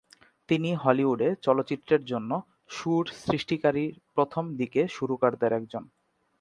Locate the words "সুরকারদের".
4.87-5.51